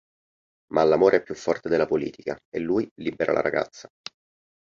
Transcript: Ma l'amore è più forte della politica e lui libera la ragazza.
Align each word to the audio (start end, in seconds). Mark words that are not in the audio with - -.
Ma 0.73 0.81
l'amore 0.83 1.17
è 1.17 1.21
più 1.21 1.35
forte 1.35 1.69
della 1.69 1.85
politica 1.85 2.35
e 2.49 2.57
lui 2.59 2.89
libera 2.95 3.33
la 3.33 3.41
ragazza. 3.41 3.87